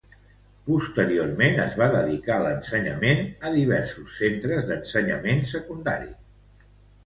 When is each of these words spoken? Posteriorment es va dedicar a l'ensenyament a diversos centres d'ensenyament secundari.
Posteriorment 0.69 1.61
es 1.65 1.75
va 1.81 1.89
dedicar 1.97 2.33
a 2.39 2.43
l'ensenyament 2.47 3.23
a 3.45 3.53
diversos 3.59 4.19
centres 4.25 4.69
d'ensenyament 4.73 5.49
secundari. 5.57 6.15